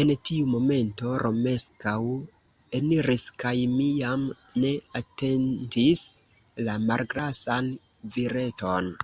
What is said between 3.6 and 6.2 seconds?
mi jam ne atentis